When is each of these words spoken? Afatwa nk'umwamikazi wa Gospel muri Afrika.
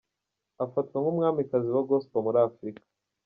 Afatwa 0.63 0.97
nk'umwamikazi 0.99 1.69
wa 1.75 1.83
Gospel 1.89 2.21
muri 2.25 2.37
Afrika. 2.47 2.81